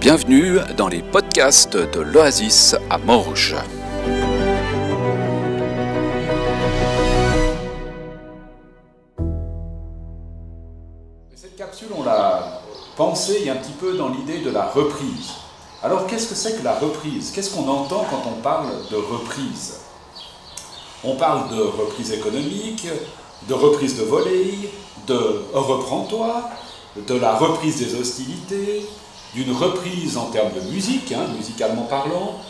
Bienvenue 0.00 0.58
dans 0.76 0.88
les 0.88 1.02
podcasts 1.02 1.76
de 1.76 2.00
l'Oasis 2.00 2.76
à 2.90 2.98
Morges. 2.98 3.56
Cette 11.34 11.56
capsule, 11.56 11.88
on 11.96 12.04
l'a 12.04 12.62
pensée 12.96 13.48
un 13.48 13.56
petit 13.56 13.72
peu 13.72 13.96
dans 13.96 14.10
l'idée 14.10 14.38
de 14.38 14.50
la 14.50 14.66
reprise. 14.66 15.32
Alors 15.82 16.06
qu'est-ce 16.06 16.28
que 16.28 16.34
c'est 16.34 16.58
que 16.58 16.64
la 16.64 16.78
reprise? 16.78 17.32
Qu'est-ce 17.34 17.54
qu'on 17.54 17.68
entend 17.68 18.04
quand 18.10 18.22
on 18.28 18.40
parle 18.42 18.68
de 18.90 18.96
reprise? 18.96 19.80
On 21.04 21.16
parle 21.16 21.48
de 21.56 21.62
reprise 21.62 22.12
économique, 22.12 22.86
de 23.48 23.54
reprise 23.54 23.98
de 23.98 24.04
volée, 24.04 24.70
de 25.06 25.42
reprends-toi, 25.52 26.50
de 26.96 27.14
la 27.14 27.36
reprise 27.36 27.78
des 27.78 28.00
hostilités, 28.00 28.86
d'une 29.36 29.52
reprise 29.52 30.16
en 30.16 30.30
termes 30.30 30.52
de 30.54 30.72
musique, 30.72 31.12
hein, 31.12 31.26
musicalement 31.36 31.82
parlant. 31.82 32.40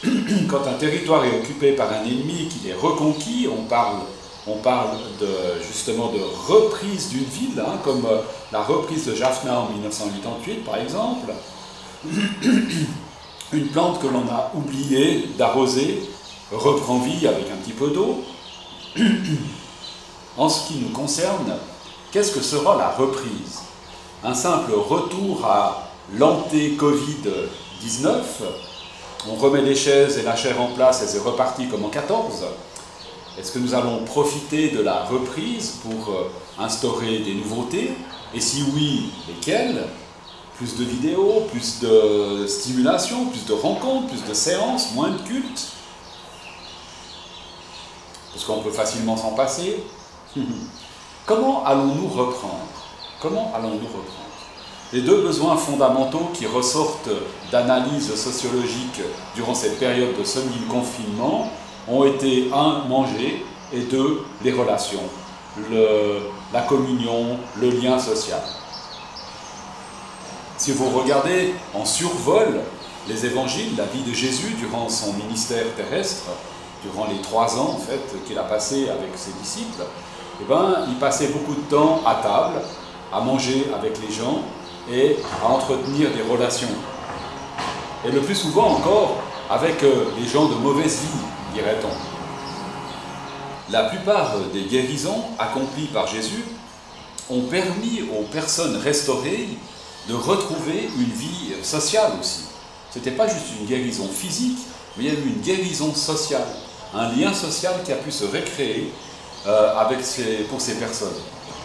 Quand 0.48 0.64
un 0.68 0.74
territoire 0.74 1.24
est 1.24 1.36
occupé 1.40 1.72
par 1.72 1.92
un 1.92 2.04
ennemi 2.04 2.48
qu'il 2.48 2.70
est 2.70 2.74
reconquis, 2.74 3.48
on 3.50 3.64
parle, 3.64 3.96
on 4.46 4.58
parle 4.58 4.96
justement 5.66 6.12
de 6.12 6.20
reprise 6.46 7.08
d'une 7.08 7.24
ville, 7.24 7.58
hein, 7.58 7.78
comme 7.82 8.06
euh, 8.06 8.20
la 8.52 8.62
reprise 8.62 9.06
de 9.06 9.14
Jaffna 9.16 9.58
en 9.58 9.70
1988 9.70 10.64
par 10.64 10.76
exemple. 10.76 11.32
Une 13.52 13.66
plante 13.68 14.00
que 14.00 14.06
l'on 14.06 14.28
a 14.28 14.52
oublié 14.54 15.28
d'arroser 15.36 16.00
reprend 16.52 16.98
vie 16.98 17.26
avec 17.26 17.50
un 17.50 17.56
petit 17.56 17.72
peu 17.72 17.88
d'eau. 17.88 18.22
En 20.38 20.50
ce 20.50 20.68
qui 20.68 20.74
nous 20.74 20.90
concerne, 20.90 21.56
qu'est-ce 22.12 22.30
que 22.30 22.42
sera 22.42 22.76
la 22.76 22.90
reprise? 22.90 23.60
Un 24.22 24.34
simple 24.34 24.72
retour 24.74 25.46
à 25.46 25.85
l'anté-Covid-19, 26.14 28.22
on 29.28 29.34
remet 29.34 29.62
les 29.62 29.74
chaises 29.74 30.18
et 30.18 30.22
la 30.22 30.36
chair 30.36 30.60
en 30.60 30.68
place 30.68 31.02
et 31.02 31.06
c'est 31.06 31.18
reparti 31.18 31.66
comme 31.68 31.84
en 31.84 31.88
14. 31.88 32.44
Est-ce 33.38 33.52
que 33.52 33.58
nous 33.58 33.74
allons 33.74 34.04
profiter 34.04 34.70
de 34.70 34.80
la 34.80 35.04
reprise 35.04 35.80
pour 35.82 36.14
euh, 36.14 36.30
instaurer 36.58 37.18
des 37.18 37.34
nouveautés? 37.34 37.92
Et 38.32 38.40
si 38.40 38.64
oui, 38.74 39.10
lesquelles? 39.28 39.84
Plus 40.56 40.76
de 40.76 40.84
vidéos, 40.84 41.46
plus 41.50 41.80
de 41.80 42.46
stimulation, 42.46 43.26
plus 43.26 43.44
de 43.44 43.52
rencontres, 43.52 44.06
plus 44.06 44.24
de 44.24 44.32
séances, 44.32 44.94
moins 44.94 45.10
de 45.10 45.18
cultes? 45.18 45.66
Parce 48.32 48.46
qu'on 48.46 48.62
peut 48.62 48.70
facilement 48.70 49.18
s'en 49.18 49.32
passer. 49.32 49.82
Comment 51.26 51.62
allons-nous 51.66 52.08
reprendre? 52.08 52.68
Comment 53.20 53.52
allons-nous 53.54 53.86
reprendre? 53.86 54.25
Les 54.92 55.00
deux 55.00 55.20
besoins 55.22 55.56
fondamentaux 55.56 56.30
qui 56.32 56.46
ressortent 56.46 57.10
d'analyse 57.50 58.14
sociologique 58.14 59.00
durant 59.34 59.54
cette 59.54 59.78
période 59.78 60.16
de 60.16 60.24
semi-confinement 60.24 61.50
ont 61.88 62.04
été 62.04 62.50
un, 62.52 62.84
manger, 62.88 63.44
et 63.72 63.80
deux, 63.80 64.22
les 64.44 64.52
relations, 64.52 65.02
la 66.52 66.60
communion, 66.62 67.36
le 67.60 67.70
lien 67.70 67.98
social. 67.98 68.40
Si 70.56 70.72
vous 70.72 70.88
regardez 70.90 71.54
en 71.74 71.84
survol 71.84 72.60
les 73.08 73.26
évangiles, 73.26 73.76
la 73.76 73.84
vie 73.84 74.02
de 74.02 74.12
Jésus 74.12 74.54
durant 74.58 74.88
son 74.88 75.12
ministère 75.14 75.64
terrestre, 75.76 76.26
durant 76.82 77.06
les 77.08 77.20
trois 77.20 77.58
ans 77.58 77.74
en 77.74 77.78
fait 77.78 78.24
qu'il 78.26 78.38
a 78.38 78.44
passé 78.44 78.88
avec 78.88 79.10
ses 79.16 79.32
disciples, 79.32 79.82
eh 80.40 80.44
ben, 80.44 80.86
il 80.88 80.96
passait 80.96 81.28
beaucoup 81.28 81.54
de 81.54 81.68
temps 81.68 82.02
à 82.06 82.16
table, 82.16 82.62
à 83.12 83.20
manger 83.20 83.66
avec 83.74 84.00
les 84.00 84.12
gens, 84.12 84.42
et 84.90 85.16
à 85.42 85.48
entretenir 85.48 86.10
des 86.12 86.22
relations. 86.22 86.68
Et 88.04 88.10
le 88.10 88.20
plus 88.20 88.34
souvent 88.34 88.76
encore 88.76 89.22
avec 89.50 89.82
euh, 89.82 90.06
les 90.18 90.28
gens 90.28 90.48
de 90.48 90.54
mauvaise 90.54 91.00
vie, 91.00 91.54
dirait-on. 91.54 91.88
La 93.72 93.84
plupart 93.84 94.38
des 94.52 94.62
guérisons 94.62 95.24
accomplies 95.38 95.88
par 95.88 96.06
Jésus 96.06 96.44
ont 97.28 97.42
permis 97.42 98.02
aux 98.16 98.22
personnes 98.24 98.76
restaurées 98.76 99.48
de 100.08 100.14
retrouver 100.14 100.88
une 100.96 101.12
vie 101.12 101.54
sociale 101.64 102.12
aussi. 102.20 102.44
Ce 102.92 102.98
n'était 102.98 103.10
pas 103.10 103.26
juste 103.26 103.46
une 103.60 103.66
guérison 103.66 104.08
physique, 104.08 104.58
mais 104.96 105.04
il 105.04 105.12
y 105.12 105.16
a 105.16 105.18
eu 105.18 105.26
une 105.26 105.40
guérison 105.40 105.92
sociale, 105.92 106.46
un 106.94 107.10
lien 107.12 107.34
social 107.34 107.74
qui 107.84 107.92
a 107.92 107.96
pu 107.96 108.12
se 108.12 108.24
recréer 108.24 108.92
euh, 109.46 109.76
avec 109.78 109.98
pour 110.48 110.60
ces 110.60 110.74
personnes 110.74 111.16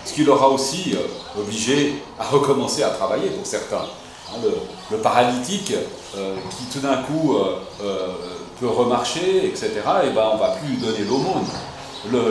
ce 0.06 0.14
qui 0.14 0.24
l'aura 0.24 0.50
aussi 0.50 0.94
euh, 0.96 1.40
obligé 1.40 2.02
à 2.20 2.26
recommencer 2.26 2.84
à 2.84 2.90
travailler 2.90 3.30
pour 3.30 3.46
certains. 3.46 3.86
Hein, 4.30 4.40
le, 4.92 4.98
paralytique 4.98 5.74
euh, 6.16 6.36
qui 6.50 6.66
tout 6.66 6.80
d'un 6.80 6.98
coup 7.04 7.36
euh, 7.36 8.08
peut 8.60 8.68
remarcher, 8.68 9.46
etc., 9.46 9.72
et 10.06 10.10
ben, 10.10 10.32
on 10.34 10.36
ne 10.36 10.40
va 10.40 10.50
plus 10.50 10.70
lui 10.70 10.78
donner 10.78 11.04
l'aumône. 11.08 11.46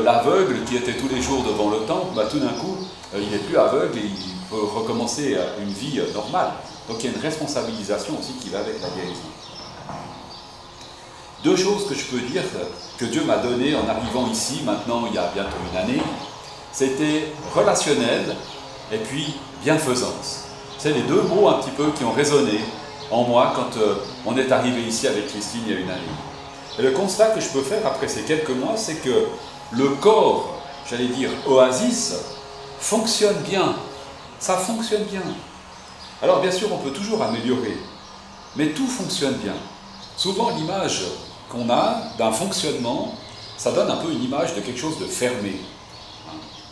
L'aveugle 0.04 0.64
qui 0.64 0.76
était 0.76 0.94
tous 0.94 1.08
les 1.08 1.22
jours 1.22 1.44
devant 1.44 1.70
le 1.70 1.78
temple, 1.86 2.14
ben, 2.14 2.26
tout 2.30 2.38
d'un 2.38 2.48
coup, 2.48 2.76
il 3.14 3.30
n'est 3.30 3.38
plus 3.38 3.56
aveugle 3.56 3.98
et 3.98 4.02
il 4.02 4.34
peut 4.50 4.64
recommencer 4.74 5.36
une 5.60 5.72
vie 5.72 6.00
normale. 6.12 6.52
Donc 6.88 6.98
il 7.02 7.10
y 7.10 7.12
a 7.12 7.16
une 7.16 7.22
responsabilisation 7.22 8.18
aussi 8.18 8.32
qui 8.40 8.50
va 8.50 8.58
avec 8.58 8.80
la 8.82 8.88
guérison. 8.88 9.30
Deux 11.44 11.56
choses 11.56 11.88
que 11.88 11.94
je 11.94 12.04
peux 12.06 12.20
dire 12.20 12.42
que 12.98 13.04
Dieu 13.04 13.24
m'a 13.24 13.38
données 13.38 13.74
en 13.74 13.88
arrivant 13.88 14.28
ici, 14.30 14.62
maintenant 14.64 15.04
il 15.06 15.14
y 15.14 15.18
a 15.18 15.30
bientôt 15.32 15.56
une 15.72 15.78
année, 15.78 16.02
c'était 16.72 17.32
relationnel 17.54 18.36
et 18.92 18.98
puis 18.98 19.34
bienfaisance. 19.62 20.44
C'est 20.78 20.92
les 20.92 21.02
deux 21.02 21.22
mots 21.22 21.48
un 21.48 21.54
petit 21.54 21.70
peu 21.70 21.90
qui 21.92 22.04
ont 22.04 22.12
résonné 22.12 22.60
en 23.10 23.24
moi 23.24 23.52
quand 23.54 23.78
euh, 23.78 23.96
on 24.24 24.36
est 24.36 24.50
arrivé 24.52 24.82
ici 24.82 25.06
avec 25.06 25.28
Christine 25.28 25.62
il 25.66 25.72
y 25.72 25.76
a 25.76 25.80
une 25.80 25.90
année. 25.90 26.00
Et 26.78 26.82
le 26.82 26.92
constat 26.92 27.26
que 27.26 27.40
je 27.40 27.48
peux 27.48 27.62
faire 27.62 27.86
après 27.86 28.08
ces 28.08 28.22
quelques 28.22 28.50
mois, 28.50 28.76
c'est 28.76 29.02
que 29.02 29.26
le 29.72 29.88
corps, 29.88 30.62
j'allais 30.88 31.08
dire 31.08 31.30
oasis, 31.46 32.14
fonctionne 32.78 33.36
bien. 33.48 33.74
Ça 34.38 34.56
fonctionne 34.56 35.04
bien. 35.04 35.22
Alors 36.22 36.40
bien 36.40 36.52
sûr, 36.52 36.68
on 36.72 36.78
peut 36.78 36.92
toujours 36.92 37.22
améliorer, 37.22 37.76
mais 38.56 38.68
tout 38.68 38.86
fonctionne 38.86 39.34
bien. 39.34 39.54
Souvent, 40.16 40.50
l'image 40.50 41.02
qu'on 41.50 41.68
a 41.70 41.96
d'un 42.18 42.32
fonctionnement, 42.32 43.14
ça 43.56 43.72
donne 43.72 43.90
un 43.90 43.96
peu 43.96 44.10
une 44.12 44.22
image 44.22 44.54
de 44.54 44.60
quelque 44.60 44.78
chose 44.78 44.98
de 44.98 45.06
fermé 45.06 45.60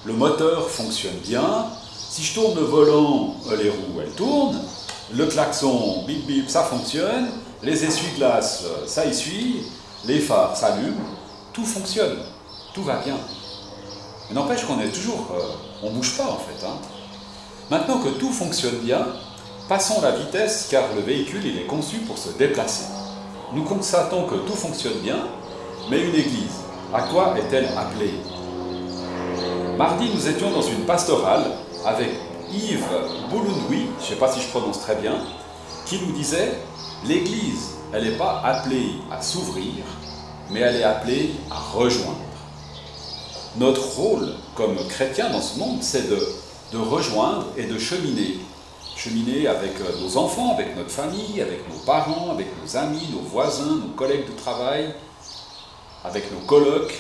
le 0.05 0.13
moteur 0.13 0.69
fonctionne 0.71 1.17
bien. 1.25 1.67
Si 1.93 2.23
je 2.23 2.35
tourne 2.35 2.55
le 2.55 2.65
volant, 2.65 3.35
euh, 3.51 3.57
les 3.57 3.71
roues, 3.71 4.01
elles 4.01 4.13
tournent. 4.13 4.61
Le 5.13 5.27
klaxon, 5.27 6.05
bip 6.07 6.27
bip, 6.27 6.49
ça 6.49 6.63
fonctionne. 6.63 7.29
Les 7.63 7.85
essuie-glaces, 7.85 8.63
euh, 8.65 8.87
ça 8.87 9.05
essuie. 9.05 9.63
Les 10.05 10.21
phares 10.21 10.57
s'allument. 10.57 10.97
Tout 11.53 11.65
fonctionne. 11.65 12.19
Tout 12.73 12.85
va 12.85 12.97
bien. 13.05 13.17
Mais 14.29 14.35
n'empêche 14.35 14.65
qu'on 14.65 14.81
est 14.81 14.89
toujours... 14.89 15.27
Euh, 15.35 15.43
on 15.83 15.91
ne 15.91 15.97
bouge 15.97 16.17
pas 16.17 16.25
en 16.25 16.39
fait. 16.39 16.67
Hein. 16.67 16.77
Maintenant 17.71 17.99
que 17.99 18.09
tout 18.11 18.33
fonctionne 18.33 18.79
bien, 18.79 19.07
passons 19.69 20.01
la 20.01 20.13
vitesse 20.13 20.69
car 20.71 20.85
le 20.95 21.03
véhicule 21.03 21.45
il 21.45 21.59
est 21.59 21.67
conçu 21.67 21.99
pour 21.99 22.19
se 22.19 22.31
déplacer. 22.31 22.85
Nous 23.53 23.65
constatons 23.65 24.27
que 24.27 24.35
tout 24.35 24.55
fonctionne 24.55 24.99
bien, 25.03 25.27
mais 25.91 26.01
une 26.01 26.15
église, 26.15 26.63
à 26.93 27.03
quoi 27.03 27.35
est-elle 27.39 27.69
appelée? 27.77 28.15
Mardi, 29.79 30.11
nous 30.13 30.27
étions 30.27 30.51
dans 30.51 30.61
une 30.61 30.87
pastorale 30.87 31.53
avec 31.87 32.09
Yves 32.51 32.85
Bouloundoui, 33.31 33.87
je 34.01 34.05
ne 34.05 34.09
sais 34.09 34.17
pas 34.17 34.27
si 34.27 34.41
je 34.41 34.49
prononce 34.49 34.81
très 34.81 34.97
bien, 34.97 35.15
qui 35.87 36.01
nous 36.01 36.11
disait 36.11 36.55
L'Église, 37.07 37.77
elle 37.93 38.03
n'est 38.03 38.19
pas 38.19 38.41
appelée 38.45 38.95
à 39.09 39.23
s'ouvrir, 39.23 39.85
mais 40.51 40.59
elle 40.59 40.75
est 40.81 40.83
appelée 40.83 41.31
à 41.49 41.61
rejoindre. 41.61 42.19
Notre 43.57 43.87
rôle 43.95 44.35
comme 44.57 44.75
chrétien 44.89 45.31
dans 45.31 45.41
ce 45.41 45.61
monde, 45.61 45.79
c'est 45.81 46.11
de, 46.11 46.19
de 46.73 46.79
rejoindre 46.79 47.47
et 47.57 47.67
de 47.67 47.79
cheminer. 47.79 48.41
Cheminer 48.97 49.47
avec 49.47 49.81
euh, 49.81 50.01
nos 50.03 50.17
enfants, 50.17 50.55
avec 50.55 50.77
notre 50.77 50.91
famille, 50.91 51.41
avec 51.41 51.69
nos 51.69 51.79
parents, 51.87 52.33
avec 52.33 52.49
nos 52.61 52.77
amis, 52.77 53.11
nos 53.13 53.21
voisins, 53.21 53.77
nos 53.77 53.95
collègues 53.95 54.27
de 54.27 54.37
travail, 54.37 54.93
avec 56.05 56.33
nos 56.33 56.41
colloques, 56.41 56.95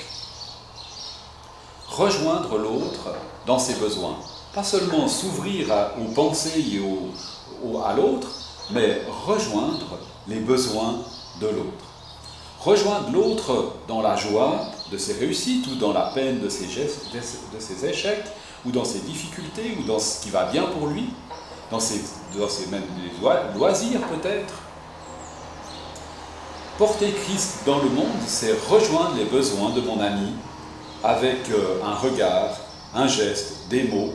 rejoindre 1.98 2.56
l'autre 2.58 3.08
dans 3.44 3.58
ses 3.58 3.74
besoins. 3.74 4.16
Pas 4.54 4.62
seulement 4.62 5.08
s'ouvrir 5.08 5.66
aux 6.00 6.12
pensées 6.12 6.64
et 6.72 6.80
à 7.84 7.94
l'autre, 7.94 8.28
mais 8.70 9.02
rejoindre 9.26 9.98
les 10.28 10.38
besoins 10.38 11.00
de 11.40 11.46
l'autre. 11.46 11.84
Rejoindre 12.60 13.10
l'autre 13.10 13.72
dans 13.88 14.00
la 14.00 14.16
joie 14.16 14.62
de 14.92 14.98
ses 14.98 15.14
réussites 15.14 15.66
ou 15.66 15.74
dans 15.74 15.92
la 15.92 16.10
peine 16.14 16.40
de 16.40 16.48
ses, 16.48 16.68
gestes, 16.68 17.06
de 17.12 17.60
ses 17.60 17.86
échecs 17.86 18.24
ou 18.64 18.70
dans 18.70 18.84
ses 18.84 19.00
difficultés 19.00 19.76
ou 19.78 19.86
dans 19.86 19.98
ce 19.98 20.22
qui 20.22 20.30
va 20.30 20.44
bien 20.44 20.64
pour 20.64 20.88
lui, 20.88 21.10
dans 21.70 21.80
ses, 21.80 22.00
dans 22.36 22.48
ses 22.48 22.66
loisirs 23.56 24.00
peut-être. 24.08 24.54
Porter 26.78 27.12
Christ 27.12 27.62
dans 27.66 27.78
le 27.78 27.88
monde, 27.88 28.06
c'est 28.26 28.54
rejoindre 28.68 29.16
les 29.16 29.24
besoins 29.24 29.70
de 29.70 29.80
mon 29.80 30.00
ami 30.00 30.32
avec 31.02 31.48
euh, 31.50 31.82
un 31.84 31.94
regard, 31.94 32.56
un 32.94 33.06
geste, 33.06 33.68
des 33.68 33.84
mots 33.84 34.12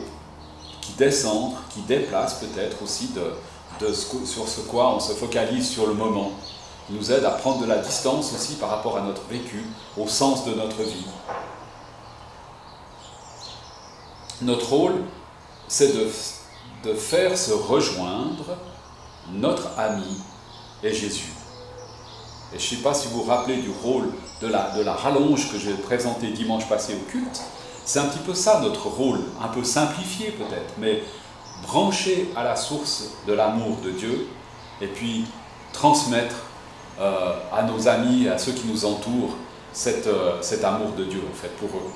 qui 0.80 0.92
descendent, 0.92 1.54
qui 1.70 1.80
déplacent 1.82 2.40
peut-être 2.40 2.82
aussi 2.82 3.08
de 3.08 3.92
sur 4.24 4.48
ce 4.48 4.60
quoi 4.60 4.94
on 4.94 5.00
se 5.00 5.12
focalise 5.12 5.68
sur 5.68 5.86
le 5.86 5.94
moment, 5.94 6.30
nous 6.90 7.10
aide 7.10 7.24
à 7.24 7.30
prendre 7.30 7.60
de 7.60 7.66
la 7.66 7.78
distance 7.78 8.32
aussi 8.32 8.54
par 8.54 8.70
rapport 8.70 8.96
à 8.96 9.00
notre 9.00 9.22
vécu, 9.28 9.64
au 9.96 10.06
sens 10.06 10.44
de 10.44 10.54
notre 10.54 10.82
vie. 10.82 11.06
Notre 14.42 14.68
rôle, 14.68 15.02
c'est 15.66 15.92
de 16.84 16.94
faire 16.94 17.36
se 17.36 17.52
rejoindre 17.52 18.56
notre 19.32 19.78
ami 19.78 20.18
et 20.82 20.92
Jésus. 20.92 21.33
Et 22.54 22.58
je 22.58 22.64
ne 22.64 22.76
sais 22.76 22.82
pas 22.82 22.94
si 22.94 23.08
vous 23.08 23.22
vous 23.22 23.30
rappelez 23.30 23.56
du 23.56 23.70
rôle 23.82 24.08
de 24.40 24.46
la, 24.46 24.92
rallonge 24.92 25.50
que 25.50 25.58
j'ai 25.58 25.72
présenté 25.72 26.28
dimanche 26.28 26.68
passé 26.68 26.94
au 26.94 27.10
culte. 27.10 27.42
C'est 27.84 27.98
un 27.98 28.04
petit 28.04 28.20
peu 28.20 28.34
ça 28.34 28.60
notre 28.60 28.86
rôle, 28.86 29.20
un 29.42 29.48
peu 29.48 29.64
simplifié 29.64 30.30
peut-être, 30.30 30.74
mais 30.78 31.02
branché 31.62 32.30
à 32.36 32.44
la 32.44 32.56
source 32.56 33.10
de 33.26 33.32
l'amour 33.32 33.78
de 33.84 33.90
Dieu 33.90 34.26
et 34.80 34.86
puis 34.86 35.24
transmettre 35.72 36.36
euh, 37.00 37.34
à 37.52 37.62
nos 37.62 37.88
amis, 37.88 38.28
à 38.28 38.38
ceux 38.38 38.52
qui 38.52 38.66
nous 38.66 38.84
entourent, 38.84 39.36
euh, 39.86 40.38
cet 40.40 40.64
amour 40.64 40.92
de 40.96 41.04
Dieu 41.04 41.22
en 41.28 41.34
fait 41.34 41.54
pour 41.56 41.68
eux. 41.68 41.90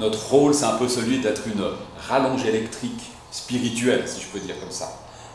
Notre 0.00 0.26
rôle, 0.30 0.54
c'est 0.54 0.64
un 0.64 0.76
peu 0.76 0.88
celui 0.88 1.20
d'être 1.20 1.46
une 1.46 1.64
rallonge 2.08 2.44
électrique 2.46 3.12
spirituelle, 3.30 4.08
si 4.08 4.22
je 4.22 4.26
peux 4.28 4.40
dire 4.40 4.58
comme 4.58 4.70
ça. 4.70 4.90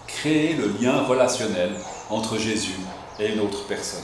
Créer 0.07 0.53
le 0.53 0.73
lien 0.81 1.03
relationnel 1.03 1.71
entre 2.09 2.37
Jésus 2.37 2.75
et 3.19 3.33
une 3.33 3.39
autre 3.39 3.65
personne. 3.67 4.03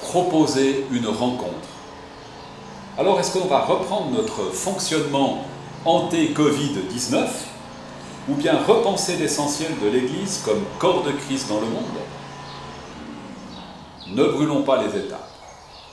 Proposer 0.00 0.86
une 0.90 1.06
rencontre. 1.06 1.68
Alors, 2.98 3.18
est-ce 3.20 3.32
qu'on 3.32 3.46
va 3.46 3.60
reprendre 3.60 4.10
notre 4.10 4.52
fonctionnement 4.52 5.44
anté-Covid-19 5.84 7.26
ou 8.28 8.34
bien 8.34 8.58
repenser 8.62 9.16
l'essentiel 9.16 9.72
de 9.82 9.88
l'Église 9.88 10.42
comme 10.44 10.62
corps 10.78 11.02
de 11.02 11.12
Christ 11.12 11.48
dans 11.48 11.60
le 11.60 11.66
monde? 11.66 11.84
Ne 14.08 14.24
brûlons 14.24 14.62
pas 14.62 14.82
les 14.82 14.98
étapes. 14.98 15.30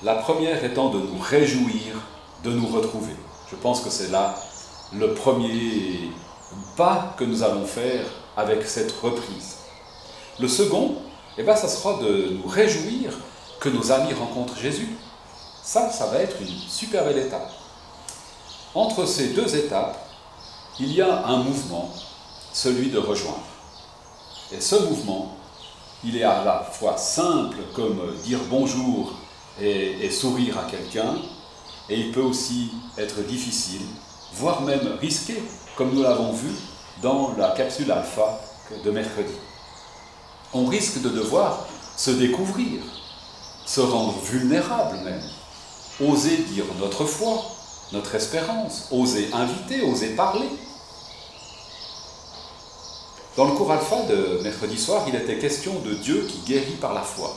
La 0.04 0.16
première 0.16 0.64
étant 0.64 0.90
de 0.90 1.00
nous 1.00 1.20
réjouir 1.22 1.96
de 2.44 2.52
nous 2.52 2.68
retrouver. 2.68 3.16
Je 3.50 3.56
pense 3.56 3.82
que 3.82 3.90
c'est 3.90 4.12
là 4.12 4.36
le 4.94 5.14
premier 5.14 6.12
pas 6.76 7.14
que 7.18 7.24
nous 7.24 7.44
allons 7.44 7.66
faire 7.66 8.06
avec 8.36 8.64
cette 8.64 8.92
reprise. 9.02 9.59
Le 10.40 10.48
second, 10.48 10.96
eh 11.38 11.44
ben, 11.44 11.54
ça 11.54 11.68
sera 11.68 12.02
de 12.02 12.30
nous 12.30 12.48
réjouir 12.48 13.12
que 13.60 13.68
nos 13.68 13.92
amis 13.92 14.14
rencontrent 14.14 14.58
Jésus. 14.58 14.88
Ça, 15.62 15.90
ça 15.92 16.06
va 16.08 16.20
être 16.20 16.38
une 16.40 16.48
super 16.48 17.04
belle 17.04 17.18
étape. 17.18 17.52
Entre 18.74 19.06
ces 19.06 19.30
deux 19.30 19.54
étapes, 19.58 19.98
il 20.80 20.94
y 20.94 21.02
a 21.02 21.26
un 21.26 21.44
mouvement, 21.44 21.90
celui 22.54 22.90
de 22.90 23.00
rejoindre. 23.00 23.44
Et 24.54 24.62
ce 24.62 24.76
mouvement, 24.76 25.36
il 26.06 26.16
est 26.16 26.24
à 26.24 26.46
la 26.46 26.64
fois 26.64 26.96
simple 26.96 27.58
comme 27.76 28.16
dire 28.24 28.40
bonjour 28.50 29.16
et 29.60 30.10
sourire 30.10 30.58
à 30.58 30.72
quelqu'un, 30.72 31.16
et 31.90 32.00
il 32.00 32.14
peut 32.14 32.22
aussi 32.22 32.72
être 32.98 33.22
difficile, 33.24 33.82
voire 34.36 34.62
même 34.62 34.98
risqué, 35.02 35.44
comme 35.76 35.94
nous 35.94 36.02
l'avons 36.02 36.32
vu 36.32 36.52
dans 37.02 37.36
la 37.38 37.50
capsule 37.52 37.92
alpha 37.92 38.40
de 38.86 38.92
mercredi 38.92 39.34
on 40.54 40.66
risque 40.66 41.02
de 41.02 41.10
devoir 41.10 41.68
se 41.96 42.12
découvrir, 42.12 42.82
se 43.66 43.82
rendre 43.82 44.20
vulnérable 44.24 44.98
même, 45.04 45.24
oser 46.02 46.38
dire 46.38 46.66
notre 46.80 47.06
foi, 47.06 47.44
notre 47.92 48.16
espérance, 48.16 48.88
oser 48.92 49.30
inviter, 49.34 49.82
oser 49.82 50.16
parler. 50.16 50.50
Dans 53.36 53.46
le 53.46 53.52
cours 53.52 53.72
alpha 53.72 54.02
de 54.04 54.40
mercredi 54.44 54.78
soir, 54.78 55.06
il 55.08 55.16
était 55.16 55.38
question 55.38 55.80
de 55.80 55.94
Dieu 55.94 56.26
qui 56.28 56.40
guérit 56.40 56.78
par 56.82 56.94
la 56.94 57.02
foi. 57.02 57.36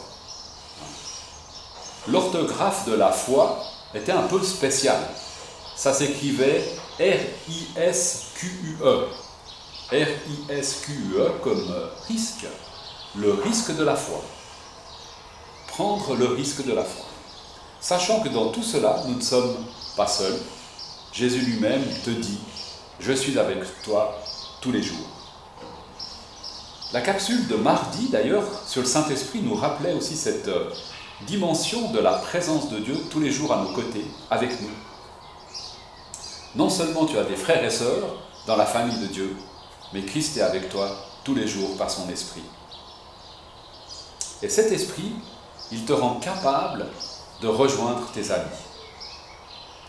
L'orthographe 2.08 2.86
de 2.86 2.94
la 2.94 3.12
foi 3.12 3.62
était 3.94 4.12
un 4.12 4.22
peu 4.22 4.42
spéciale. 4.42 5.02
Ça 5.76 5.92
s'écrivait 5.92 6.64
R-I-S-Q-U-E. 6.98 8.28
R-I-S-Q-U-E 9.92 11.30
comme 11.42 11.72
risque 12.08 12.46
le 13.14 13.32
risque 13.34 13.76
de 13.76 13.84
la 13.84 13.94
foi. 13.94 14.22
Prendre 15.66 16.16
le 16.16 16.26
risque 16.26 16.64
de 16.64 16.72
la 16.72 16.84
foi. 16.84 17.04
Sachant 17.80 18.20
que 18.20 18.28
dans 18.28 18.48
tout 18.48 18.62
cela, 18.62 19.02
nous 19.06 19.16
ne 19.16 19.20
sommes 19.20 19.54
pas 19.96 20.06
seuls. 20.06 20.38
Jésus 21.12 21.40
lui-même 21.40 21.84
te 22.04 22.10
dit, 22.10 22.38
je 23.00 23.12
suis 23.12 23.38
avec 23.38 23.58
toi 23.82 24.18
tous 24.60 24.72
les 24.72 24.82
jours. 24.82 25.06
La 26.92 27.00
capsule 27.00 27.48
de 27.48 27.56
mardi, 27.56 28.08
d'ailleurs, 28.08 28.44
sur 28.66 28.82
le 28.82 28.88
Saint-Esprit, 28.88 29.40
nous 29.40 29.54
rappelait 29.54 29.94
aussi 29.94 30.16
cette 30.16 30.48
euh, 30.48 30.70
dimension 31.26 31.90
de 31.90 31.98
la 31.98 32.12
présence 32.12 32.70
de 32.70 32.78
Dieu 32.78 32.96
tous 33.10 33.20
les 33.20 33.30
jours 33.30 33.52
à 33.52 33.62
nos 33.62 33.72
côtés, 33.72 34.04
avec 34.30 34.60
nous. 34.60 34.70
Non 36.54 36.70
seulement 36.70 37.06
tu 37.06 37.18
as 37.18 37.24
des 37.24 37.36
frères 37.36 37.64
et 37.64 37.70
sœurs 37.70 38.16
dans 38.46 38.56
la 38.56 38.66
famille 38.66 38.98
de 38.98 39.06
Dieu, 39.06 39.36
mais 39.92 40.02
Christ 40.02 40.36
est 40.36 40.42
avec 40.42 40.68
toi 40.68 40.90
tous 41.24 41.34
les 41.34 41.46
jours 41.46 41.76
par 41.76 41.90
son 41.90 42.08
esprit. 42.10 42.42
Et 44.42 44.48
cet 44.48 44.72
esprit, 44.72 45.12
il 45.70 45.84
te 45.84 45.92
rend 45.92 46.14
capable 46.16 46.86
de 47.40 47.46
rejoindre 47.48 48.10
tes 48.12 48.32
amis. 48.32 48.50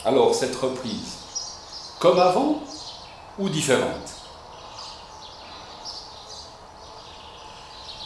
Alors, 0.05 0.35
cette 0.35 0.55
reprise, 0.55 1.17
comme 1.99 2.19
avant 2.19 2.61
ou 3.39 3.49
différente? 3.49 4.13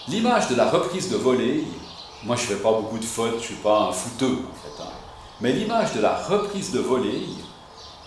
L'image 0.07 0.47
de 0.47 0.55
la 0.55 0.69
reprise 0.69 1.09
de 1.09 1.17
volée, 1.17 1.65
moi 2.23 2.37
je 2.37 2.43
ne 2.43 2.47
fais 2.47 2.63
pas 2.63 2.71
beaucoup 2.71 2.97
de 2.97 3.03
fautes, 3.03 3.31
je 3.31 3.35
ne 3.35 3.41
suis 3.41 3.55
pas 3.55 3.89
un 3.89 3.91
fouteux 3.91 4.39
en 4.49 4.55
fait, 4.55 4.81
hein. 4.81 4.87
mais 5.41 5.51
l'image 5.51 5.91
de 5.93 5.99
la 5.99 6.15
reprise 6.15 6.71
de 6.71 6.79
volée, 6.79 7.23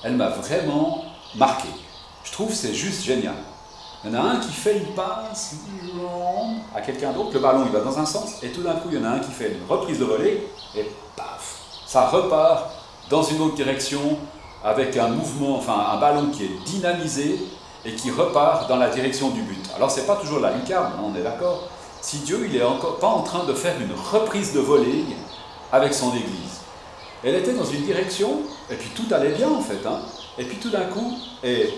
elle 0.03 0.17
m'a 0.17 0.31
vraiment 0.31 1.05
marqué. 1.35 1.69
Je 2.25 2.33
trouve 2.33 2.55
c'est 2.55 2.73
juste 2.73 3.03
génial. 3.03 3.35
Il 4.03 4.11
y 4.11 4.17
en 4.17 4.19
a 4.19 4.23
un 4.31 4.37
qui 4.39 4.53
fait 4.53 4.79
une 4.79 4.95
passe 4.95 5.57
à 6.75 6.81
quelqu'un 6.81 7.13
d'autre, 7.13 7.35
le 7.35 7.41
ballon 7.41 7.65
il 7.67 7.73
va 7.73 7.81
dans 7.81 7.99
un 7.99 8.07
sens, 8.07 8.43
et 8.43 8.49
tout 8.49 8.63
d'un 8.63 8.75
coup 8.75 8.89
il 8.91 8.99
y 8.99 9.01
en 9.01 9.05
a 9.05 9.11
un 9.11 9.19
qui 9.19 9.31
fait 9.31 9.53
une 9.53 9.69
reprise 9.69 9.99
de 9.99 10.05
volée, 10.05 10.49
et 10.75 10.91
paf, 11.17 11.59
ça 11.87 12.09
repart 12.09 12.71
dans 13.11 13.23
une 13.23 13.43
autre 13.43 13.57
direction 13.57 14.01
avec 14.65 14.97
un 14.97 15.09
mouvement, 15.09 15.57
enfin 15.57 15.87
un 15.93 15.99
ballon 15.99 16.31
qui 16.31 16.45
est 16.45 16.65
dynamisé 16.65 17.41
et 17.85 17.95
qui 17.95 18.11
repart 18.11 18.69
dans 18.69 18.77
la 18.77 18.89
direction 18.89 19.31
du 19.31 19.43
but. 19.43 19.69
Alors 19.77 19.91
c'est 19.91 20.07
pas 20.07 20.17
toujours 20.17 20.41
la 20.41 20.53
lucarne, 20.53 20.93
hein, 20.97 21.03
on 21.05 21.15
est 21.15 21.23
d'accord. 21.23 21.69
Si 22.01 22.19
Dieu 22.19 22.47
il 22.49 22.57
est 22.57 22.65
encore 22.65 22.99
pas 22.99 23.09
en 23.09 23.23
train 23.23 23.45
de 23.45 23.53
faire 23.53 23.75
une 23.81 23.93
reprise 24.13 24.55
de 24.55 24.61
volée 24.61 25.05
avec 25.73 25.93
son 25.93 26.15
Église, 26.15 26.61
elle 27.23 27.35
était 27.35 27.53
dans 27.53 27.65
une 27.65 27.83
direction 27.83 28.39
et 28.71 28.77
puis 28.77 28.91
tout 28.95 29.13
allait 29.15 29.33
bien 29.33 29.51
en 29.51 29.61
fait. 29.61 29.87
Hein. 29.87 30.01
Et 30.39 30.45
puis 30.45 30.57
tout 30.59 30.71
d'un 30.71 30.85
coup, 30.85 31.15
et, 31.43 31.69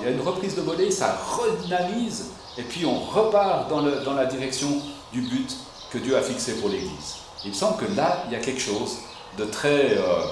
il 0.00 0.04
y 0.04 0.08
a 0.08 0.10
une 0.10 0.20
reprise 0.20 0.54
de 0.54 0.62
volée, 0.62 0.90
ça 0.90 1.18
redynamise, 1.36 2.30
et 2.58 2.62
puis 2.62 2.84
on 2.86 2.98
repart 2.98 3.68
dans, 3.68 4.14
la 4.14 4.26
direction 4.26 4.68
du 5.12 5.22
but 5.22 5.56
que 5.90 5.98
Dieu 5.98 6.16
a 6.16 6.22
fixé 6.22 6.54
pour 6.54 6.68
l'Église. 6.68 7.16
Il 7.44 7.50
me 7.50 7.54
semble 7.54 7.76
que 7.76 7.96
là, 7.96 8.24
il 8.26 8.32
y 8.32 8.36
a 8.36 8.40
quelque 8.40 8.60
chose 8.60 8.98
de 9.38 9.44
très 9.44 9.98
euh, 9.98 10.22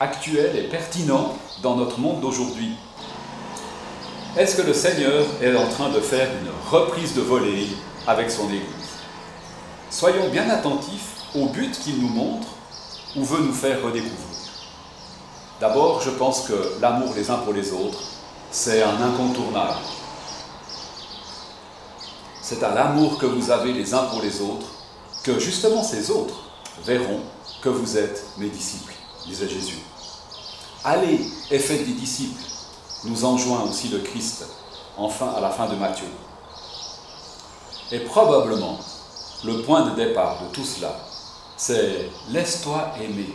actuel 0.00 0.56
et 0.56 0.68
pertinent 0.68 1.34
dans 1.62 1.76
notre 1.76 1.98
monde 1.98 2.20
d'aujourd'hui. 2.20 2.76
Est-ce 4.36 4.56
que 4.56 4.66
le 4.66 4.74
Seigneur 4.74 5.24
est 5.42 5.56
en 5.56 5.68
train 5.68 5.88
de 5.90 6.00
faire 6.00 6.28
une 6.28 6.50
reprise 6.70 7.14
de 7.14 7.22
volée 7.22 7.68
avec 8.06 8.30
son 8.30 8.46
Église? 8.48 8.66
Soyons 9.90 10.28
bien 10.28 10.50
attentifs 10.50 11.16
au 11.34 11.46
but 11.46 11.78
qu'il 11.78 12.00
nous 12.00 12.08
montre 12.08 12.48
ou 13.16 13.24
veut 13.24 13.42
nous 13.42 13.54
faire 13.54 13.82
redécouvrir. 13.82 14.35
D'abord, 15.60 16.02
je 16.02 16.10
pense 16.10 16.42
que 16.42 16.80
l'amour 16.80 17.14
les 17.16 17.30
uns 17.30 17.38
pour 17.38 17.54
les 17.54 17.72
autres, 17.72 18.02
c'est 18.50 18.82
un 18.82 19.00
incontournable. 19.00 19.78
C'est 22.42 22.62
à 22.62 22.74
l'amour 22.74 23.16
que 23.16 23.26
vous 23.26 23.50
avez 23.50 23.72
les 23.72 23.94
uns 23.94 24.04
pour 24.04 24.20
les 24.20 24.40
autres 24.42 24.66
que 25.24 25.38
justement 25.38 25.82
ces 25.82 26.10
autres 26.10 26.42
verront 26.84 27.20
que 27.62 27.70
vous 27.70 27.96
êtes 27.96 28.22
mes 28.36 28.48
disciples, 28.48 28.92
disait 29.26 29.48
Jésus. 29.48 29.78
Allez 30.84 31.26
et 31.50 31.58
faites 31.58 31.86
des 31.86 31.94
disciples, 31.94 32.42
nous 33.04 33.24
enjoint 33.24 33.62
aussi 33.62 33.88
le 33.88 34.00
Christ, 34.00 34.44
enfin 34.98 35.32
à 35.36 35.40
la 35.40 35.50
fin 35.50 35.66
de 35.68 35.74
Matthieu. 35.74 36.06
Et 37.90 38.00
probablement, 38.00 38.78
le 39.44 39.62
point 39.62 39.90
de 39.90 39.96
départ 39.96 40.38
de 40.42 40.54
tout 40.54 40.64
cela, 40.64 40.94
c'est 41.56 42.10
laisse-toi 42.28 42.92
aimer 43.00 43.34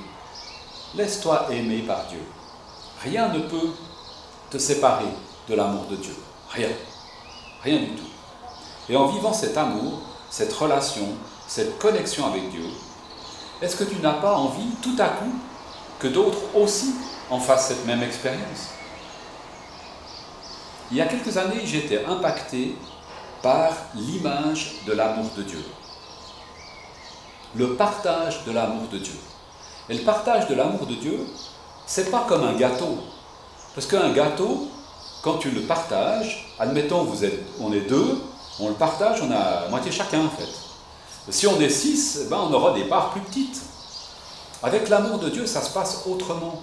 Laisse-toi 0.94 1.48
aimer 1.52 1.84
par 1.84 2.06
Dieu. 2.08 2.22
Rien 3.02 3.30
ne 3.30 3.40
peut 3.40 3.70
te 4.50 4.58
séparer 4.58 5.06
de 5.48 5.56
l'amour 5.56 5.86
de 5.86 5.96
Dieu. 5.96 6.16
Rien. 6.50 6.68
Rien 7.64 7.80
du 7.80 7.92
tout. 7.92 8.10
Et 8.90 8.96
en 8.98 9.08
vivant 9.08 9.32
cet 9.32 9.56
amour, 9.56 10.02
cette 10.30 10.52
relation, 10.52 11.08
cette 11.48 11.80
connexion 11.80 12.28
avec 12.28 12.50
Dieu, 12.52 12.66
est-ce 13.62 13.78
que 13.78 13.86
tu 13.86 14.02
n'as 14.02 14.14
pas 14.14 14.36
envie 14.36 14.72
tout 14.82 14.96
à 15.00 15.08
coup 15.08 15.32
que 16.00 16.08
d'autres 16.08 16.56
aussi 16.56 16.94
en 17.30 17.40
fassent 17.40 17.70
cette 17.70 17.86
même 17.86 18.04
expérience? 18.04 18.72
Il 20.92 20.98
y 20.98 21.02
a 21.02 21.06
quelques 21.06 21.38
années, 21.38 21.62
j'étais 21.64 22.04
impacté 22.04 22.76
par 23.42 23.72
l'image 23.96 24.84
de 24.86 24.92
l'amour 24.92 25.30
de 25.38 25.44
Dieu. 25.44 25.64
Le 27.56 27.76
partage 27.76 28.44
de 28.44 28.52
l'amour 28.52 28.90
de 28.90 28.98
Dieu. 28.98 29.16
Et 29.90 29.94
le 29.96 30.04
partage 30.04 30.48
de 30.48 30.56
l'amour 30.56 30.86
de 30.86 30.96
Dieu, 30.96 31.20
c'est 31.86 32.12
pas 32.12 32.26
comme 32.28 32.44
un 32.44 32.54
gâteau. 32.54 32.98
Parce 33.76 33.88
qu'un 33.88 34.12
gâteau, 34.12 34.68
quand 35.22 35.38
tu 35.38 35.52
le 35.52 35.62
partages, 35.62 36.54
admettons, 36.60 37.04
vous 37.04 37.24
êtes, 37.24 37.40
on 37.60 37.72
est 37.74 37.82
deux, 37.82 38.22
on 38.60 38.70
le 38.70 38.76
partage, 38.76 39.22
on 39.22 39.32
a 39.32 39.68
moitié 39.70 39.92
chacun 39.92 40.26
en 40.26 40.30
fait. 40.30 40.50
Si 41.30 41.48
on 41.48 41.60
est 41.62 41.70
six, 41.70 42.20
eh 42.22 42.30
ben, 42.30 42.38
on 42.38 42.54
aura 42.54 42.74
des 42.74 42.86
parts 42.86 43.12
plus 43.12 43.22
petites. 43.22 43.62
Avec 44.64 44.90
l'amour 44.90 45.20
de 45.20 45.30
Dieu, 45.30 45.46
ça 45.46 45.62
se 45.62 45.72
passe 45.72 46.04
autrement. 46.06 46.62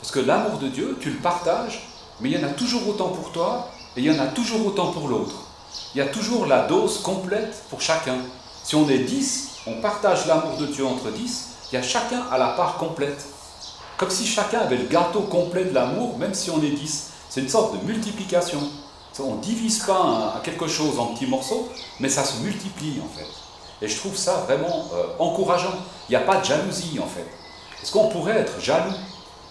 Parce 0.00 0.12
que 0.12 0.20
l'amour 0.20 0.58
de 0.58 0.68
Dieu, 0.68 0.96
tu 1.00 1.10
le 1.10 1.18
partages, 1.18 1.88
mais 2.20 2.30
il 2.30 2.38
y 2.38 2.44
en 2.44 2.46
a 2.46 2.52
toujours 2.52 2.86
autant 2.88 3.08
pour 3.08 3.32
toi 3.32 3.68
et 3.96 4.00
il 4.00 4.06
y 4.06 4.10
en 4.10 4.22
a 4.22 4.26
toujours 4.26 4.66
autant 4.66 4.92
pour 4.92 5.08
l'autre. 5.08 5.36
Il 5.94 5.98
y 5.98 6.00
a 6.00 6.06
toujours 6.06 6.46
la 6.46 6.66
dose 6.66 6.98
complète 6.98 7.64
pour 7.68 7.80
chacun. 7.80 8.16
Si 8.64 8.74
on 8.74 8.88
est 8.88 8.98
dix, 8.98 9.50
on 9.66 9.80
partage 9.80 10.26
l'amour 10.26 10.56
de 10.58 10.66
Dieu 10.66 10.86
entre 10.86 11.10
dix, 11.10 11.49
il 11.70 11.76
y 11.76 11.78
a 11.78 11.82
chacun 11.82 12.22
à 12.30 12.38
la 12.38 12.48
part 12.48 12.76
complète. 12.76 13.24
Comme 13.96 14.10
si 14.10 14.26
chacun 14.26 14.60
avait 14.60 14.78
le 14.78 14.86
gâteau 14.86 15.20
complet 15.20 15.64
de 15.64 15.74
l'amour, 15.74 16.18
même 16.18 16.34
si 16.34 16.50
on 16.50 16.62
est 16.62 16.70
dix. 16.70 17.10
C'est 17.28 17.42
une 17.42 17.48
sorte 17.48 17.78
de 17.78 17.86
multiplication. 17.86 18.60
On 19.20 19.34
ne 19.34 19.40
divise 19.40 19.80
pas 19.80 20.40
quelque 20.42 20.66
chose 20.66 20.98
en 20.98 21.06
petits 21.08 21.26
morceaux, 21.26 21.68
mais 22.00 22.08
ça 22.08 22.24
se 22.24 22.42
multiplie 22.42 23.00
en 23.04 23.08
fait. 23.16 23.26
Et 23.82 23.88
je 23.88 23.96
trouve 23.98 24.16
ça 24.16 24.44
vraiment 24.46 24.86
euh, 24.94 25.06
encourageant. 25.18 25.74
Il 26.08 26.12
n'y 26.12 26.16
a 26.16 26.20
pas 26.20 26.38
de 26.38 26.44
jalousie 26.44 26.98
en 26.98 27.06
fait. 27.06 27.26
Est-ce 27.82 27.92
qu'on 27.92 28.08
pourrait 28.08 28.38
être 28.38 28.60
jaloux? 28.60 28.94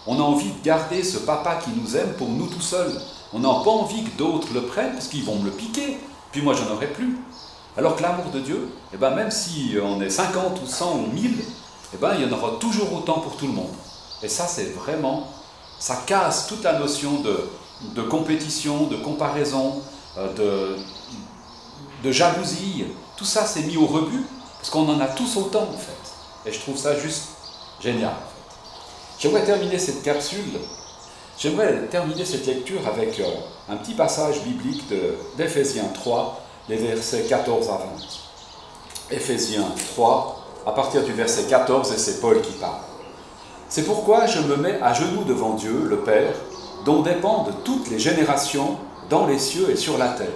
On 0.07 0.15
a 0.15 0.23
envie 0.23 0.51
de 0.51 0.63
garder 0.63 1.03
ce 1.03 1.19
papa 1.19 1.59
qui 1.63 1.69
nous 1.71 1.95
aime 1.95 2.13
pour 2.13 2.29
nous 2.29 2.47
tout 2.47 2.61
seuls. 2.61 2.99
On 3.31 3.39
n'a 3.39 3.49
pas 3.63 3.71
envie 3.71 4.03
que 4.03 4.17
d'autres 4.17 4.47
le 4.53 4.63
prennent 4.63 4.93
parce 4.93 5.07
qu'ils 5.07 5.23
vont 5.23 5.35
me 5.35 5.45
le 5.45 5.51
piquer. 5.51 5.99
Puis 6.31 6.41
moi, 6.41 6.55
j'en 6.55 6.73
aurai 6.73 6.87
plus. 6.87 7.17
Alors 7.77 7.95
que 7.95 8.01
l'amour 8.01 8.31
de 8.33 8.39
Dieu, 8.39 8.71
eh 8.93 8.97
ben, 8.97 9.11
même 9.11 9.31
si 9.31 9.75
on 9.81 10.01
est 10.01 10.09
50 10.09 10.59
ou 10.61 10.67
100 10.67 10.93
ou 10.93 11.07
1000, 11.13 11.43
eh 11.93 11.97
ben, 11.97 12.15
il 12.15 12.21
y 12.21 12.25
en 12.25 12.37
aura 12.37 12.57
toujours 12.59 12.93
autant 12.93 13.19
pour 13.19 13.35
tout 13.37 13.47
le 13.47 13.53
monde. 13.53 13.73
Et 14.21 14.29
ça, 14.29 14.47
c'est 14.47 14.73
vraiment, 14.73 15.27
ça 15.79 16.03
casse 16.05 16.47
toute 16.47 16.63
la 16.63 16.77
notion 16.77 17.21
de, 17.21 18.01
compétition, 18.03 18.87
de 18.87 18.97
comparaison, 18.97 19.81
euh, 20.17 20.75
de, 22.03 22.11
jalousie. 22.11 22.85
Tout 23.15 23.25
ça, 23.25 23.45
c'est 23.45 23.63
mis 23.63 23.77
au 23.77 23.85
rebut, 23.85 24.25
parce 24.57 24.69
qu'on 24.69 24.87
en 24.89 24.99
a 24.99 25.07
tous 25.07 25.37
autant, 25.37 25.63
en 25.63 25.77
fait. 25.77 26.49
Et 26.49 26.53
je 26.53 26.59
trouve 26.59 26.77
ça 26.77 26.97
juste 26.97 27.29
génial. 27.79 28.13
J'aimerais 29.19 29.43
terminer 29.43 29.79
cette 29.79 30.01
capsule, 30.01 30.59
j'aimerais 31.37 31.87
terminer 31.87 32.23
cette 32.23 32.45
lecture 32.45 32.87
avec 32.87 33.19
euh, 33.19 33.25
un 33.67 33.75
petit 33.75 33.93
passage 33.93 34.43
biblique 34.43 34.83
d'Éphésiens 35.37 35.89
3, 35.93 36.41
les 36.69 36.77
versets 36.77 37.23
14 37.23 37.69
à 37.69 37.77
20. 37.77 37.79
Éphésiens 39.11 39.67
3, 39.93 40.38
à 40.69 40.71
partir 40.71 41.03
du 41.03 41.13
verset 41.13 41.45
14, 41.45 41.91
et 41.93 41.97
c'est 41.97 42.21
Paul 42.21 42.41
qui 42.41 42.51
parle. 42.53 42.77
C'est 43.69 43.85
pourquoi 43.85 44.27
je 44.27 44.39
me 44.41 44.55
mets 44.55 44.79
à 44.83 44.93
genoux 44.93 45.23
devant 45.23 45.55
Dieu, 45.55 45.83
le 45.89 45.97
Père, 45.97 46.35
dont 46.85 47.01
dépendent 47.01 47.55
toutes 47.63 47.89
les 47.89 47.97
générations 47.97 48.77
dans 49.09 49.25
les 49.25 49.39
cieux 49.39 49.71
et 49.71 49.75
sur 49.75 49.97
la 49.97 50.09
terre. 50.09 50.27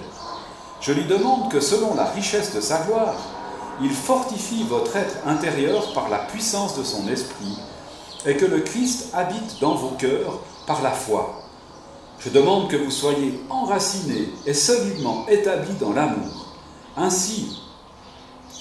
Je 0.80 0.92
lui 0.92 1.04
demande 1.04 1.52
que 1.52 1.60
selon 1.60 1.94
la 1.94 2.06
richesse 2.06 2.52
de 2.52 2.60
sa 2.60 2.78
gloire, 2.78 3.14
il 3.80 3.92
fortifie 3.92 4.64
votre 4.64 4.96
être 4.96 5.14
intérieur 5.24 5.92
par 5.92 6.08
la 6.08 6.18
puissance 6.18 6.76
de 6.76 6.82
son 6.82 7.06
esprit, 7.06 7.56
et 8.26 8.36
que 8.36 8.44
le 8.44 8.58
Christ 8.58 9.10
habite 9.14 9.60
dans 9.60 9.76
vos 9.76 9.94
cœurs 9.96 10.40
par 10.66 10.82
la 10.82 10.90
foi. 10.90 11.44
Je 12.18 12.28
demande 12.30 12.68
que 12.68 12.76
vous 12.76 12.90
soyez 12.90 13.40
enracinés 13.50 14.30
et 14.46 14.54
solidement 14.54 15.26
établis 15.28 15.76
dans 15.80 15.92
l'amour. 15.92 16.48
Ainsi, 16.96 17.60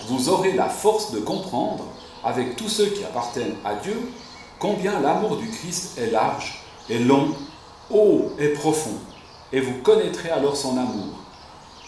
vous 0.07 0.29
aurez 0.29 0.53
la 0.53 0.69
force 0.69 1.11
de 1.11 1.19
comprendre, 1.19 1.85
avec 2.23 2.55
tous 2.55 2.69
ceux 2.69 2.87
qui 2.87 3.03
appartiennent 3.03 3.55
à 3.65 3.75
Dieu, 3.75 4.11
combien 4.59 4.99
l'amour 4.99 5.37
du 5.37 5.49
Christ 5.49 5.97
est 5.97 6.11
large 6.11 6.63
et 6.89 6.99
long 6.99 7.33
haut 7.89 8.31
et 8.39 8.49
profond, 8.49 8.97
et 9.51 9.59
vous 9.59 9.81
connaîtrez 9.83 10.29
alors 10.29 10.55
son 10.55 10.77
amour, 10.77 11.13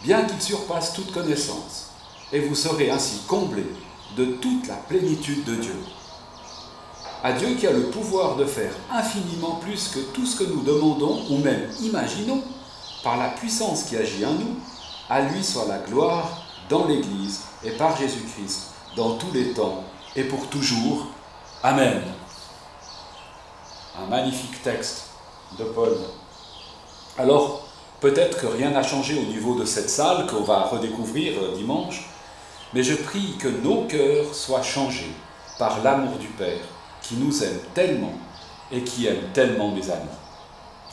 bien 0.04 0.24
qu'il 0.24 0.42
surpasse 0.42 0.94
toute 0.94 1.12
connaissance, 1.12 1.92
et 2.32 2.40
vous 2.40 2.56
serez 2.56 2.90
ainsi 2.90 3.22
comblés 3.28 3.72
de 4.18 4.26
toute 4.26 4.68
la 4.68 4.76
plénitude 4.76 5.44
de 5.46 5.56
Dieu. 5.56 5.76
À 7.24 7.34
Dieu 7.34 7.56
qui 7.56 7.66
a 7.66 7.72
le 7.72 7.90
pouvoir 7.90 8.36
de 8.36 8.46
faire 8.46 8.74
infiniment 8.92 9.56
plus 9.62 9.88
que 9.88 10.00
tout 10.00 10.26
ce 10.26 10.38
que 10.38 10.50
nous 10.50 10.62
demandons 10.62 11.24
ou 11.30 11.38
même 11.38 11.70
imaginons, 11.82 12.42
par 13.04 13.18
la 13.18 13.30
puissance 13.30 13.84
qui 13.84 13.98
agit 13.98 14.26
en 14.26 14.34
nous, 14.34 14.56
à 15.10 15.22
lui 15.22 15.44
soit 15.44 15.68
la 15.68 15.80
gloire 15.80 16.46
dans 16.70 16.86
l'Église 16.86 17.42
et 17.66 17.72
par 17.72 17.98
Jésus-Christ, 17.98 18.72
dans 18.96 19.16
tous 19.16 19.32
les 19.34 19.54
temps 19.54 19.84
et 20.16 20.24
pour 20.24 20.48
toujours. 20.48 21.08
Amen. 21.64 22.02
Un 24.00 24.06
magnifique 24.08 24.62
texte 24.62 25.10
de 25.58 25.64
Paul. 25.64 25.98
Alors, 27.18 27.68
peut-être 28.00 28.40
que 28.40 28.48
rien 28.48 28.72
n'a 28.72 28.84
changé 28.84 29.18
au 29.18 29.24
niveau 29.24 29.56
de 29.56 29.66
cette 29.66 29.90
salle 29.90 30.28
qu'on 30.28 30.44
va 30.44 30.64
redécouvrir 30.64 31.42
euh, 31.42 31.56
dimanche, 31.56 32.10
mais 32.74 32.84
je 32.84 32.96
prie 32.96 33.38
que 33.40 33.48
nos 33.48 33.84
cœurs 33.86 34.34
soient 34.36 34.62
changés 34.62 35.12
par 35.58 35.82
l'amour 35.82 36.18
du 36.18 36.28
Père 36.28 36.60
qui 37.02 37.16
nous 37.16 37.44
aime 37.44 37.60
tellement 37.74 38.14
et 38.72 38.84
qui 38.84 39.08
aime 39.08 39.32
tellement 39.34 39.72
mes 39.72 39.90
amis. 39.90 40.10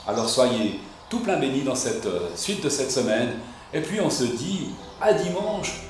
Alors 0.07 0.29
soyez 0.29 0.81
tout 1.09 1.21
plein 1.21 1.39
bénis 1.39 1.63
dans 1.63 1.75
cette 1.75 2.07
euh, 2.07 2.31
suite 2.37 2.63
de 2.63 2.69
cette 2.69 2.91
semaine, 2.91 3.35
et 3.73 3.81
puis 3.81 4.01
on 4.01 4.11
se 4.11 4.25
dit 4.25 4.71
à 5.01 5.13
dimanche 5.13 5.83